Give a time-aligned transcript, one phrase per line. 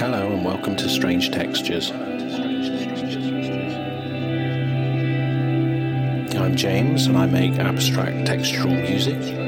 [0.00, 1.90] Hello and welcome to Strange Textures.
[6.34, 9.39] I'm James and I make abstract textural music.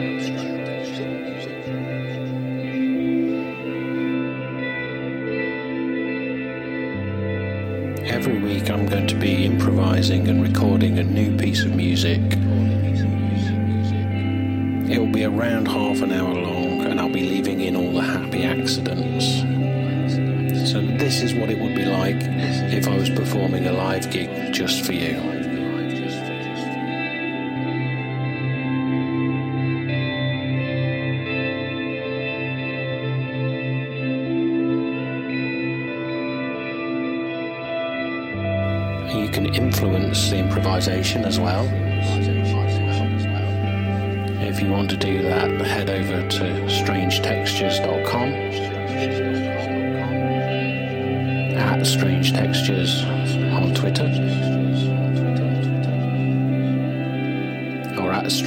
[24.63, 25.17] Just for you.
[39.19, 41.69] You can influence the improvisation as well.
[44.41, 48.29] If you want to do that, head over to strangetextures.com
[51.59, 53.05] at Strange Textures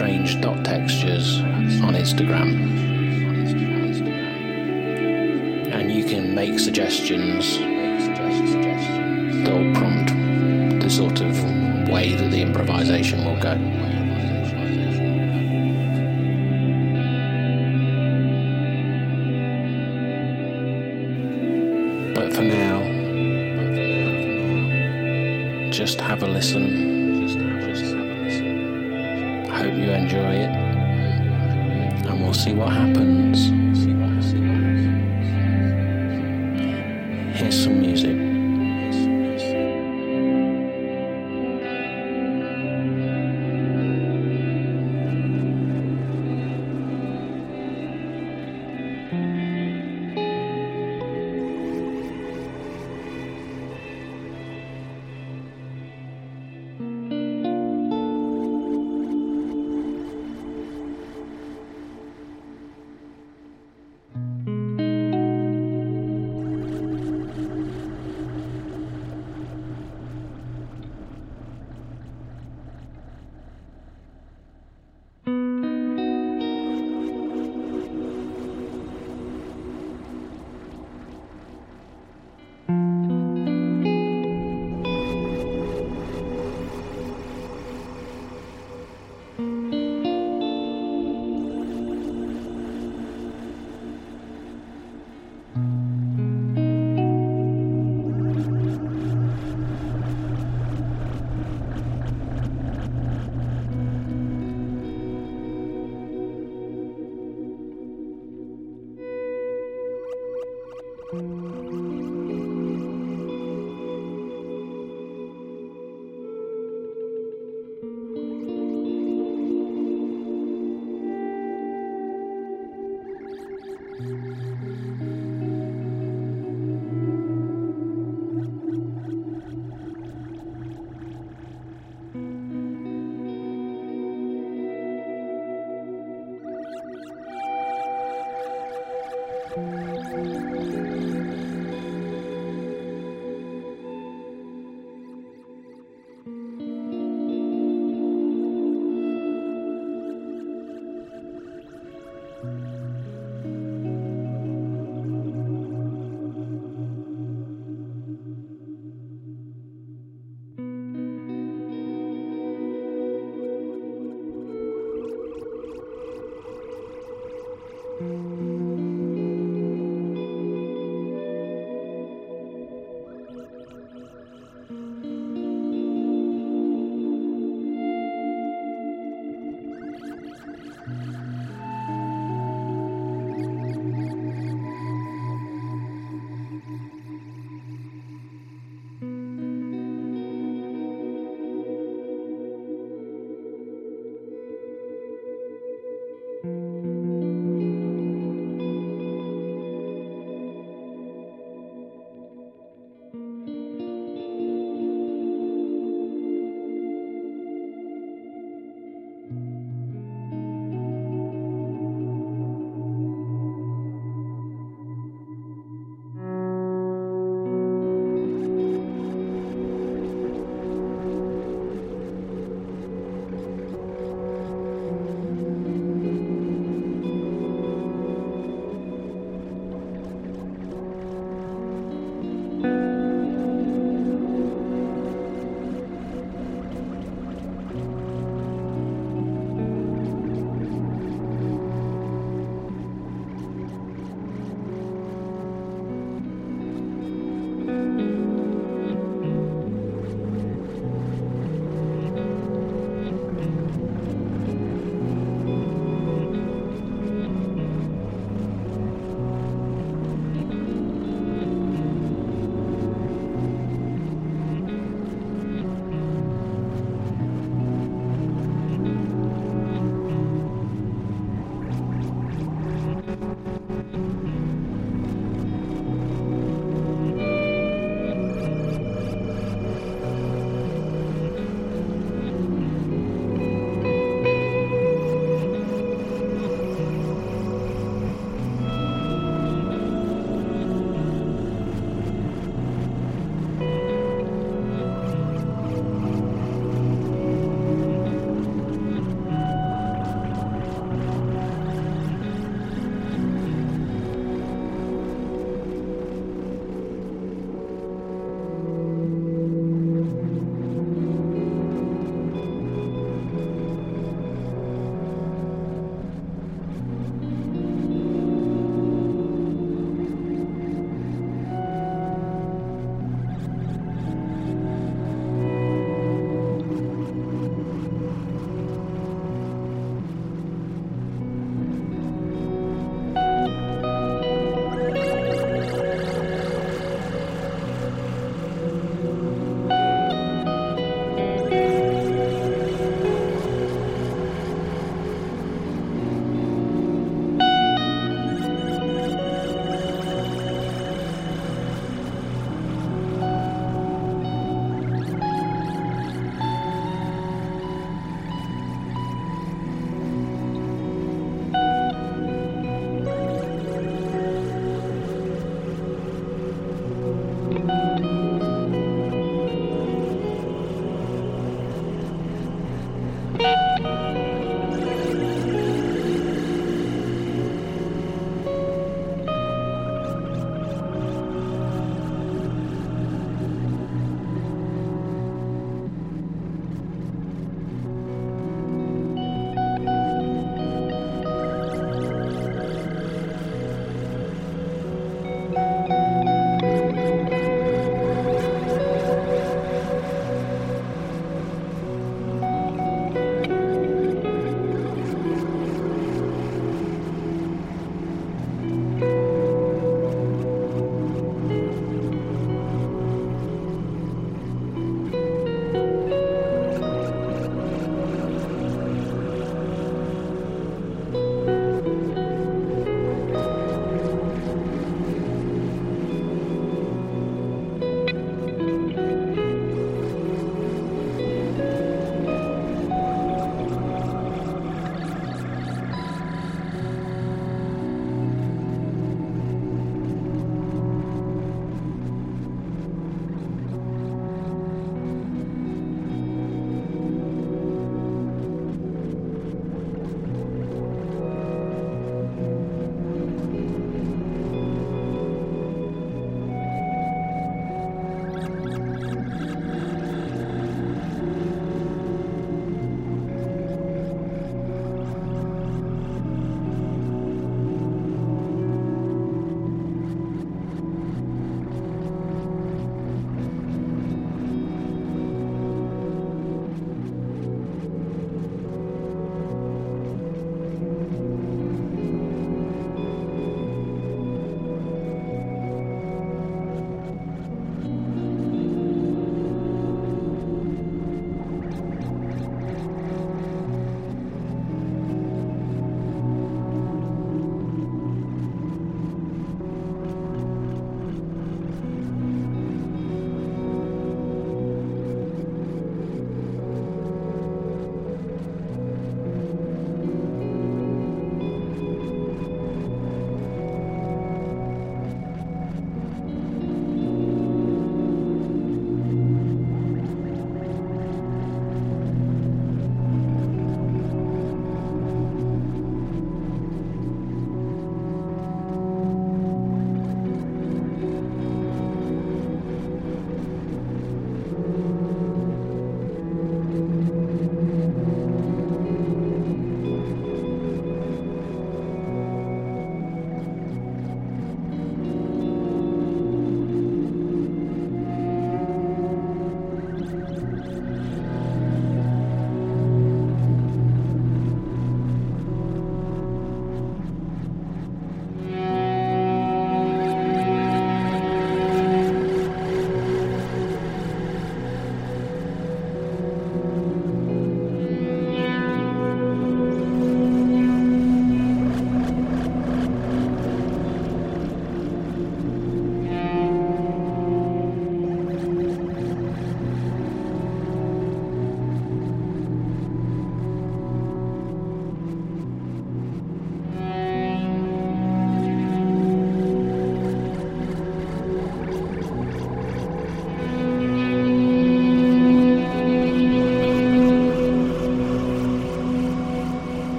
[0.00, 2.54] or at strange.textures on Instagram.
[5.72, 13.24] And you can make suggestions that will prompt the sort of way that the improvisation
[13.24, 13.56] will go.
[22.14, 22.80] But for now,
[25.70, 27.03] just have a listen.
[32.44, 33.63] See what happens.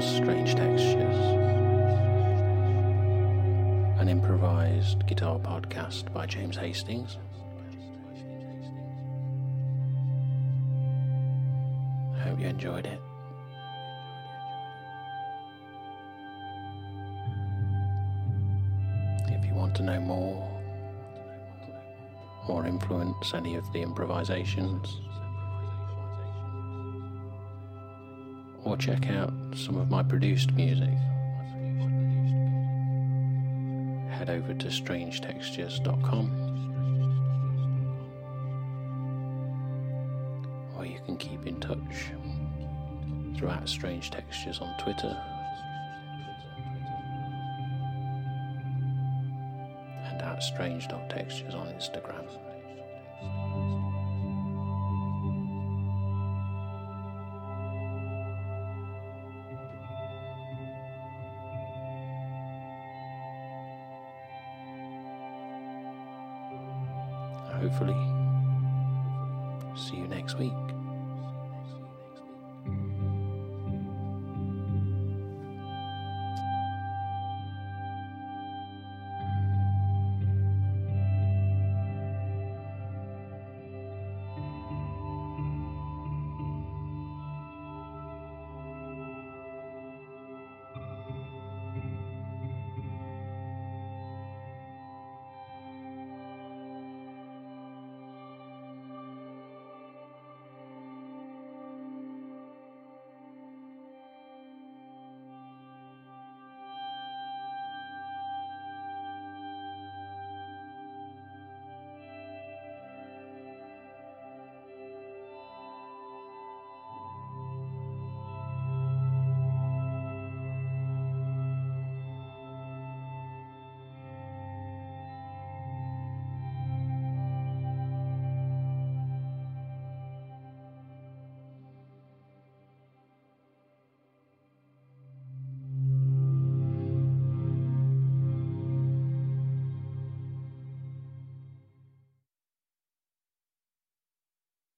[0.00, 1.16] strange textures.
[3.98, 7.18] An improvised guitar podcast by James Hastings.
[12.14, 13.00] I hope you enjoyed it.
[19.28, 20.52] If you want to know more
[22.48, 25.00] or influence any of the improvisations,
[28.66, 30.90] or check out some of my produced music,
[34.10, 36.46] head over to strangetextures.com
[40.76, 42.10] or you can keep in touch
[43.36, 45.16] throughout Strange Textures on Twitter
[50.06, 52.26] and at strange.textures on Instagram.